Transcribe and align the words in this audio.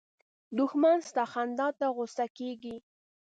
دښمن 0.57 0.97
ستا 1.09 1.23
خندا 1.31 1.67
ته 1.79 1.85
غوسه 1.95 2.25
کېږي 2.37 2.75